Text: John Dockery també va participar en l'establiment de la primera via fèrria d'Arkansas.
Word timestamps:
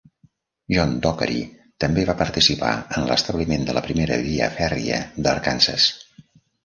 John 0.75 0.93
Dockery 1.03 1.41
també 1.85 2.05
va 2.09 2.15
participar 2.21 2.71
en 3.01 3.05
l'establiment 3.11 3.67
de 3.67 3.77
la 3.79 3.85
primera 3.89 4.21
via 4.25 4.49
fèrria 4.59 4.99
d'Arkansas. 5.29 5.87